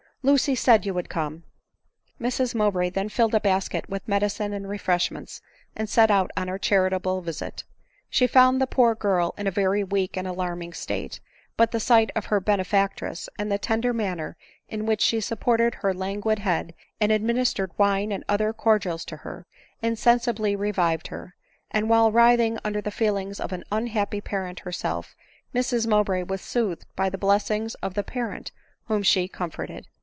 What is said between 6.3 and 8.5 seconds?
on her charitable visit. She